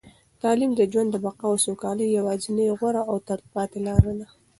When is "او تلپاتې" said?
3.09-3.79